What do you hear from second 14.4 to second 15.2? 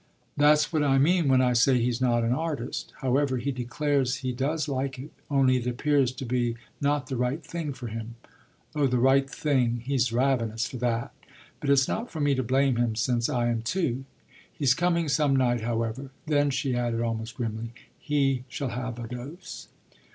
He's coming